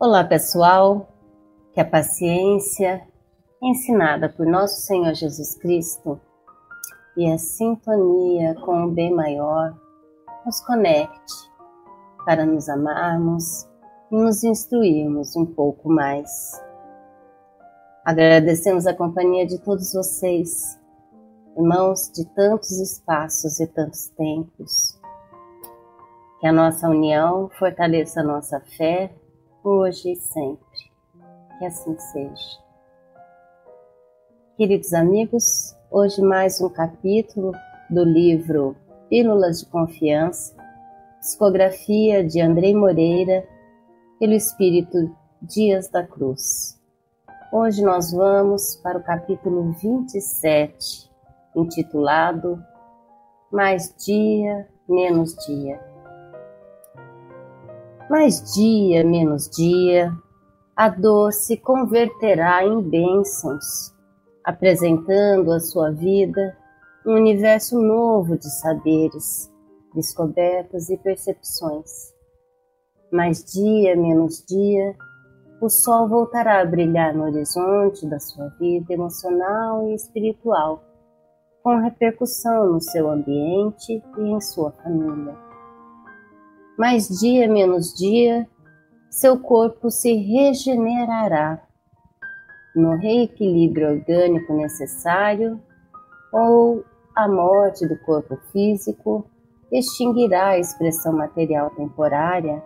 Olá, 0.00 0.24
pessoal. 0.24 1.08
Que 1.72 1.80
a 1.80 1.84
paciência 1.84 3.06
ensinada 3.62 4.28
por 4.28 4.44
nosso 4.44 4.80
Senhor 4.80 5.14
Jesus 5.14 5.54
Cristo 5.54 6.20
e 7.16 7.30
a 7.30 7.38
sintonia 7.38 8.56
com 8.56 8.86
o 8.86 8.90
bem 8.90 9.14
maior 9.14 9.72
nos 10.44 10.60
conecte 10.66 11.32
para 12.26 12.44
nos 12.44 12.68
amarmos 12.68 13.68
e 14.10 14.16
nos 14.16 14.42
instruirmos 14.42 15.36
um 15.36 15.46
pouco 15.46 15.88
mais. 15.88 16.60
Agradecemos 18.04 18.88
a 18.88 18.94
companhia 18.94 19.46
de 19.46 19.58
todos 19.60 19.92
vocês, 19.92 20.76
irmãos 21.56 22.10
de 22.12 22.24
tantos 22.34 22.72
espaços 22.72 23.60
e 23.60 23.66
tantos 23.68 24.08
tempos. 24.08 25.00
Que 26.40 26.48
a 26.48 26.52
nossa 26.52 26.88
união 26.88 27.48
fortaleça 27.56 28.20
a 28.20 28.24
nossa 28.24 28.60
fé 28.76 29.14
hoje 29.64 30.12
e 30.12 30.16
sempre. 30.16 30.92
Que 31.58 31.64
assim 31.64 31.98
seja. 31.98 32.62
Queridos 34.56 34.92
amigos, 34.92 35.74
hoje 35.90 36.20
mais 36.20 36.60
um 36.60 36.68
capítulo 36.68 37.52
do 37.88 38.04
livro 38.04 38.76
Pílulas 39.08 39.60
de 39.60 39.66
Confiança, 39.66 40.54
psicografia 41.18 42.22
de 42.22 42.40
Andrei 42.40 42.74
Moreira, 42.74 43.48
pelo 44.20 44.34
Espírito 44.34 45.10
Dias 45.40 45.88
da 45.88 46.06
Cruz. 46.06 46.78
Hoje 47.52 47.82
nós 47.82 48.12
vamos 48.12 48.76
para 48.76 48.98
o 48.98 49.02
capítulo 49.02 49.72
27, 49.72 51.10
intitulado 51.56 52.62
Mais 53.50 53.94
Dia, 53.96 54.68
Menos 54.88 55.34
Dia. 55.46 55.93
Mais 58.10 58.52
dia, 58.52 59.02
menos 59.02 59.48
dia, 59.48 60.12
a 60.76 60.90
dor 60.90 61.32
se 61.32 61.56
converterá 61.56 62.62
em 62.62 62.82
bênçãos, 62.82 63.94
apresentando 64.44 65.50
à 65.50 65.58
sua 65.58 65.90
vida 65.90 66.54
um 67.06 67.14
universo 67.14 67.80
novo 67.80 68.36
de 68.36 68.50
saberes, 68.60 69.50
descobertas 69.94 70.90
e 70.90 70.98
percepções. 70.98 72.12
Mais 73.10 73.42
dia, 73.42 73.96
menos 73.96 74.44
dia, 74.46 74.94
o 75.58 75.70
sol 75.70 76.06
voltará 76.06 76.60
a 76.60 76.66
brilhar 76.66 77.14
no 77.14 77.24
horizonte 77.24 78.06
da 78.06 78.20
sua 78.20 78.48
vida 78.60 78.92
emocional 78.92 79.88
e 79.88 79.94
espiritual, 79.94 80.84
com 81.62 81.78
repercussão 81.78 82.70
no 82.74 82.82
seu 82.82 83.08
ambiente 83.08 84.02
e 84.18 84.20
em 84.20 84.40
sua 84.42 84.72
família 84.72 85.53
mas 86.78 87.08
dia 87.08 87.48
menos 87.48 87.94
dia, 87.94 88.46
seu 89.10 89.38
corpo 89.38 89.90
se 89.90 90.12
regenerará 90.14 91.60
no 92.74 92.96
reequilíbrio 92.96 93.90
orgânico 93.90 94.52
necessário 94.52 95.60
ou 96.32 96.84
a 97.14 97.28
morte 97.28 97.86
do 97.86 97.96
corpo 97.98 98.36
físico 98.50 99.24
extinguirá 99.70 100.48
a 100.48 100.58
expressão 100.58 101.12
material 101.12 101.70
temporária, 101.70 102.62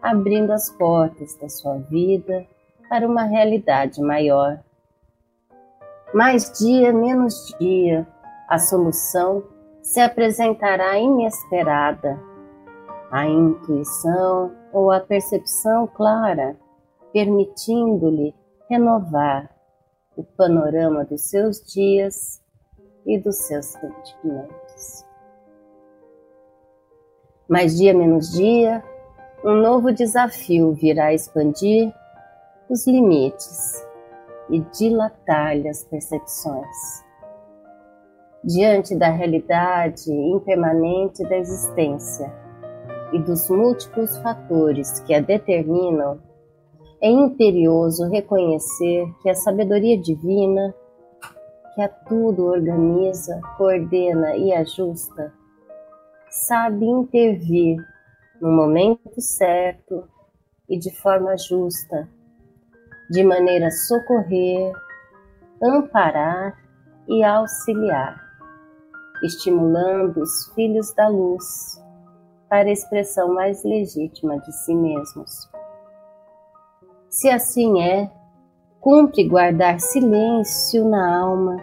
abrindo 0.00 0.52
as 0.52 0.70
portas 0.70 1.34
da 1.36 1.48
sua 1.48 1.78
vida 1.78 2.46
para 2.88 3.06
uma 3.06 3.24
realidade 3.24 4.00
maior. 4.00 4.60
Mais 6.14 6.50
dia, 6.58 6.92
menos 6.92 7.54
dia, 7.58 8.06
a 8.48 8.58
solução 8.58 9.42
se 9.82 10.00
apresentará 10.00 10.98
inesperada 10.98 12.27
a 13.10 13.26
intuição 13.26 14.52
ou 14.72 14.90
a 14.90 15.00
percepção 15.00 15.86
clara, 15.86 16.56
permitindo-lhe 17.12 18.34
renovar 18.68 19.50
o 20.16 20.22
panorama 20.22 21.04
dos 21.04 21.22
seus 21.22 21.60
dias 21.64 22.42
e 23.06 23.18
dos 23.18 23.36
seus 23.36 23.66
sentimentos. 23.66 25.04
Mais 27.48 27.76
dia 27.76 27.94
menos 27.94 28.32
dia, 28.32 28.84
um 29.42 29.54
novo 29.54 29.92
desafio 29.92 30.72
virá 30.72 31.14
expandir 31.14 31.94
os 32.68 32.86
limites 32.86 33.86
e 34.50 34.60
dilatar-lhe 34.60 35.68
as 35.68 35.82
percepções. 35.84 37.04
Diante 38.44 38.94
da 38.94 39.08
realidade 39.08 40.12
impermanente 40.12 41.22
da 41.24 41.38
existência, 41.38 42.30
e 43.12 43.18
dos 43.18 43.48
múltiplos 43.48 44.18
fatores 44.18 45.00
que 45.00 45.14
a 45.14 45.20
determinam, 45.20 46.20
é 47.00 47.08
imperioso 47.08 48.08
reconhecer 48.08 49.06
que 49.22 49.30
a 49.30 49.34
sabedoria 49.34 49.96
divina, 49.96 50.74
que 51.74 51.82
a 51.82 51.88
tudo 51.88 52.46
organiza, 52.46 53.40
coordena 53.56 54.36
e 54.36 54.52
ajusta, 54.52 55.32
sabe 56.28 56.84
intervir 56.84 57.76
no 58.40 58.50
momento 58.50 59.20
certo 59.20 60.08
e 60.68 60.78
de 60.78 60.94
forma 61.00 61.36
justa, 61.36 62.08
de 63.10 63.24
maneira 63.24 63.68
a 63.68 63.70
socorrer, 63.70 64.72
amparar 65.62 66.58
e 67.08 67.24
auxiliar, 67.24 68.20
estimulando 69.22 70.20
os 70.20 70.52
filhos 70.54 70.92
da 70.94 71.08
luz 71.08 71.80
para 72.48 72.68
a 72.68 72.72
expressão 72.72 73.34
mais 73.34 73.62
legítima 73.62 74.38
de 74.38 74.52
si 74.52 74.74
mesmos. 74.74 75.48
Se 77.10 77.28
assim 77.28 77.82
é, 77.82 78.10
cumpre 78.80 79.28
guardar 79.28 79.80
silêncio 79.80 80.88
na 80.88 81.20
alma, 81.20 81.56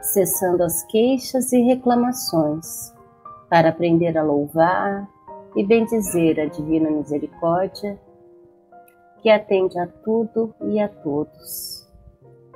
cessando 0.00 0.62
as 0.62 0.82
queixas 0.84 1.52
e 1.52 1.60
reclamações, 1.62 2.92
para 3.48 3.68
aprender 3.68 4.16
a 4.16 4.22
louvar 4.22 5.08
e 5.54 5.64
bendizer 5.64 6.40
a 6.40 6.46
divina 6.46 6.90
misericórdia 6.90 8.00
que 9.20 9.30
atende 9.30 9.78
a 9.78 9.86
tudo 9.86 10.54
e 10.62 10.80
a 10.80 10.88
todos, 10.88 11.86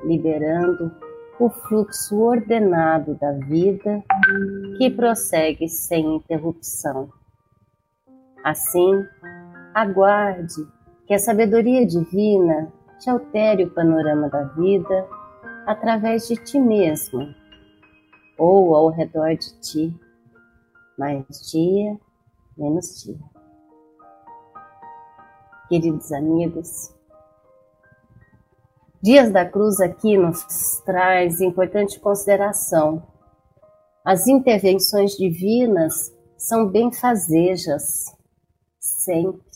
liberando 0.02 0.90
o 1.38 1.50
fluxo 1.50 2.18
ordenado 2.18 3.14
da 3.14 3.32
vida 3.32 4.02
que 4.78 4.90
prossegue 4.90 5.68
sem 5.68 6.16
interrupção. 6.16 7.10
Assim, 8.42 9.04
aguarde 9.74 10.66
que 11.06 11.14
a 11.14 11.18
sabedoria 11.18 11.86
divina 11.86 12.72
te 12.98 13.10
altere 13.10 13.64
o 13.64 13.70
panorama 13.70 14.28
da 14.28 14.44
vida 14.44 15.06
através 15.66 16.26
de 16.26 16.36
ti 16.36 16.58
mesmo 16.58 17.34
ou 18.38 18.74
ao 18.74 18.88
redor 18.88 19.34
de 19.36 19.60
ti, 19.60 20.00
mais 20.98 21.24
dia, 21.50 21.98
menos 22.56 23.02
dia. 23.02 23.18
Queridos 25.68 26.12
amigos, 26.12 26.95
Dias 29.06 29.30
da 29.30 29.48
Cruz 29.48 29.80
aqui 29.80 30.18
nos 30.18 30.80
traz 30.84 31.40
importante 31.40 32.00
consideração. 32.00 33.06
As 34.04 34.26
intervenções 34.26 35.12
divinas 35.12 36.12
são 36.36 36.68
benfazejas, 36.68 38.06
sempre, 38.80 39.46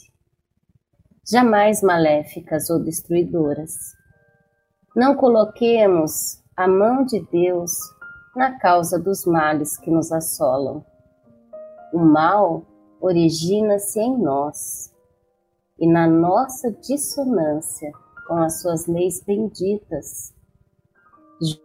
jamais 1.28 1.82
maléficas 1.82 2.70
ou 2.70 2.78
destruidoras. 2.78 3.74
Não 4.94 5.16
coloquemos 5.16 6.40
a 6.56 6.68
mão 6.68 7.04
de 7.04 7.18
Deus 7.32 7.72
na 8.36 8.56
causa 8.56 9.00
dos 9.00 9.26
males 9.26 9.76
que 9.76 9.90
nos 9.90 10.12
assolam. 10.12 10.86
O 11.92 11.98
mal 11.98 12.64
origina-se 13.00 13.98
em 13.98 14.16
nós 14.16 14.94
e 15.76 15.88
na 15.88 16.06
nossa 16.06 16.70
dissonância 16.70 17.90
com 18.30 18.38
as 18.38 18.60
suas 18.60 18.86
leis 18.86 19.20
benditas, 19.24 20.32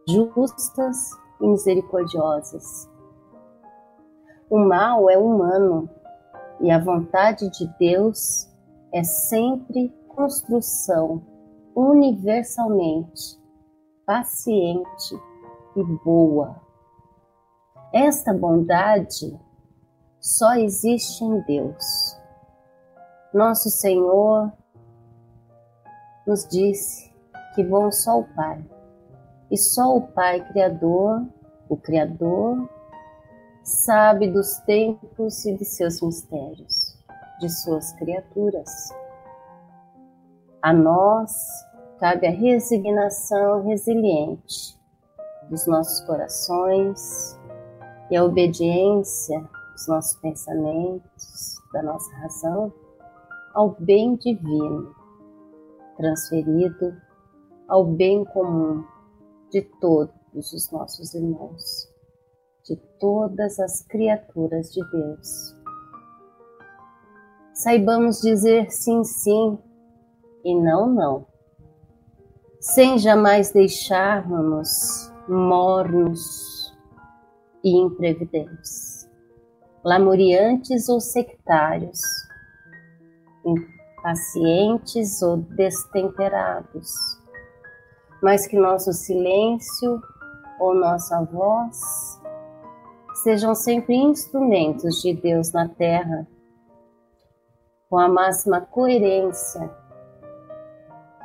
justas 0.09 1.11
e 1.39 1.47
misericordiosas. 1.47 2.89
O 4.49 4.57
mal 4.57 5.07
é 5.07 5.15
humano 5.15 5.87
e 6.59 6.71
a 6.71 6.79
vontade 6.79 7.51
de 7.51 7.67
Deus 7.77 8.49
é 8.91 9.03
sempre 9.03 9.93
construção 10.07 11.21
universalmente 11.75 13.39
paciente 14.03 15.15
e 15.75 15.83
boa. 16.03 16.59
Esta 17.93 18.33
bondade 18.33 19.39
só 20.19 20.55
existe 20.55 21.23
em 21.23 21.41
Deus. 21.41 22.17
Nosso 23.31 23.69
Senhor 23.69 24.51
nos 26.25 26.47
disse 26.47 27.13
que 27.53 27.63
bom 27.63 27.91
só 27.91 28.19
o 28.19 28.23
Pai, 28.35 28.63
e 29.49 29.57
só 29.57 29.95
o 29.95 30.01
Pai 30.01 30.45
Criador, 30.49 31.25
o 31.69 31.77
Criador, 31.77 32.69
sabe 33.63 34.29
dos 34.29 34.57
tempos 34.59 35.45
e 35.45 35.55
de 35.55 35.65
seus 35.65 36.01
mistérios, 36.01 36.97
de 37.39 37.49
suas 37.49 37.91
criaturas. 37.93 38.69
A 40.61 40.73
nós 40.73 41.31
cabe 41.99 42.27
a 42.27 42.31
resignação 42.31 43.63
resiliente 43.63 44.77
dos 45.49 45.65
nossos 45.67 46.01
corações 46.01 47.39
e 48.09 48.17
a 48.17 48.23
obediência 48.23 49.47
dos 49.73 49.87
nossos 49.87 50.15
pensamentos, 50.19 51.55
da 51.73 51.83
nossa 51.83 52.13
razão, 52.17 52.73
ao 53.53 53.75
bem 53.79 54.15
divino, 54.15 54.93
transferido 55.97 56.95
ao 57.67 57.85
bem 57.85 58.23
comum 58.25 58.83
de 59.51 59.61
todos 59.79 60.53
os 60.53 60.71
nossos 60.71 61.13
irmãos, 61.13 61.89
de 62.63 62.75
todas 62.99 63.59
as 63.59 63.81
criaturas 63.83 64.71
de 64.71 64.81
Deus. 64.91 65.55
Saibamos 67.53 68.19
dizer 68.21 68.69
sim, 68.69 69.03
sim 69.03 69.57
e 70.43 70.53
não, 70.53 70.87
não, 70.87 71.25
sem 72.59 72.97
jamais 72.97 73.51
deixarmos 73.51 75.11
mornos 75.27 76.75
e 77.63 77.77
imprevidentes, 77.77 79.09
lamuriantes 79.83 80.89
ou 80.89 80.99
sectários, 80.99 82.01
impacientes 84.05 85.23
ou 85.23 85.37
destemperados, 85.37 86.93
mas 88.21 88.45
que 88.45 88.55
nosso 88.55 88.93
silêncio 88.93 89.99
ou 90.59 90.75
nossa 90.75 91.23
voz 91.23 91.75
sejam 93.23 93.55
sempre 93.55 93.95
instrumentos 93.95 95.01
de 95.01 95.13
Deus 95.15 95.51
na 95.51 95.67
terra, 95.67 96.27
com 97.89 97.97
a 97.97 98.07
máxima 98.07 98.61
coerência 98.61 99.71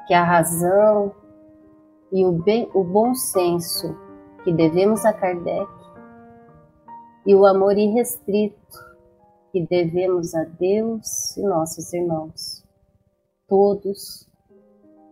que 0.07 0.15
a 0.15 0.25
razão 0.25 1.15
e 2.11 2.25
o, 2.25 2.33
bem, 2.33 2.69
o 2.75 2.83
bom 2.83 3.15
senso 3.15 3.95
que 4.43 4.53
devemos 4.53 5.05
a 5.05 5.13
Kardec 5.13 5.69
e 7.27 7.35
o 7.35 7.45
amor 7.45 7.77
irrestrito 7.77 8.57
que 9.53 9.67
devemos 9.67 10.35
a 10.35 10.45
Deus 10.45 11.37
e 11.37 11.43
nossos 11.43 11.93
irmãos, 11.93 12.60
todos 13.51 14.27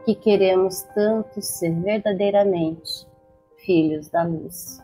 que 0.05 0.15
queremos 0.15 0.83
tanto 0.95 1.43
ser 1.43 1.75
verdadeiramente 1.83 3.07
filhos 3.67 4.09
da 4.09 4.23
luz. 4.23 4.83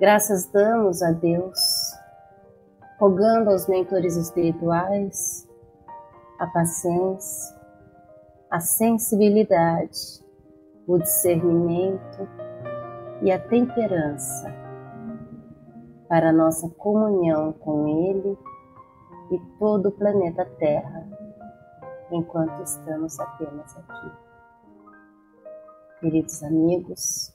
Graças 0.00 0.46
damos 0.48 1.02
a 1.02 1.12
Deus, 1.12 1.58
rogando 2.98 3.50
aos 3.50 3.68
mentores 3.68 4.16
espirituais 4.16 5.48
a 6.40 6.46
paciência, 6.48 7.56
a 8.50 8.58
sensibilidade, 8.58 10.22
o 10.86 10.98
discernimento 10.98 12.28
e 13.22 13.30
a 13.30 13.38
temperança 13.38 14.52
para 16.08 16.32
nossa 16.32 16.68
comunhão 16.70 17.52
com 17.52 17.88
Ele 17.88 18.36
e 19.30 19.38
todo 19.58 19.88
o 19.88 19.92
planeta 19.92 20.44
Terra, 20.58 21.23
enquanto 22.10 22.62
estamos 22.62 23.18
apenas 23.18 23.76
aqui. 23.76 24.12
Queridos 26.00 26.42
amigos, 26.42 27.32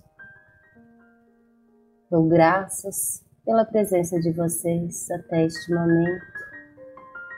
dou 2.10 2.27
graças 2.27 3.25
pela 3.45 3.66
presença 3.66 4.19
de 4.19 4.31
vocês 4.31 5.10
até 5.12 5.45
este 5.45 5.74
momento. 5.74 6.25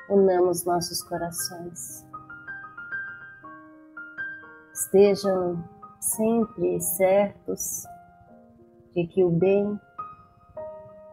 Unamos 0.09 0.65
nossos 0.65 1.01
corações 1.03 2.05
estejam 4.91 5.63
sempre 5.99 6.81
certos 6.81 7.83
de 8.93 9.05
que 9.07 9.23
o 9.23 9.29
bem 9.29 9.79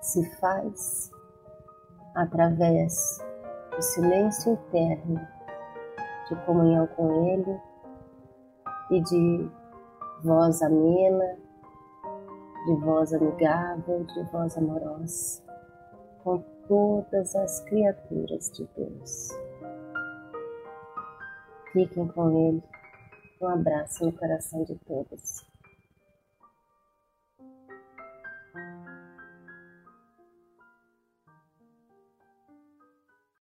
se 0.01 0.25
faz 0.37 1.11
através 2.15 3.23
do 3.75 3.83
silêncio 3.83 4.55
eterno 4.55 5.21
de 6.29 6.37
comunhão 6.45 6.87
com 6.89 7.27
Ele 7.27 7.61
e 8.91 9.01
de 9.01 9.51
voz 10.23 10.63
amena, 10.63 11.37
de 12.67 12.75
voz 12.81 13.13
amigável, 13.15 14.05
de 14.05 14.23
voz 14.31 14.57
amorosa 14.57 15.43
com 16.23 16.43
todas 16.67 17.35
as 17.35 17.61
criaturas 17.65 18.51
de 18.53 18.69
Deus. 18.77 19.29
Fiquem 21.73 22.09
com 22.09 22.31
Ele 22.31 22.63
um 23.41 23.47
abraço 23.47 24.05
no 24.05 24.13
coração 24.13 24.65
de 24.65 24.75
todos. 24.85 25.48